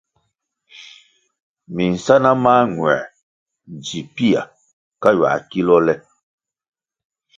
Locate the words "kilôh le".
5.49-5.95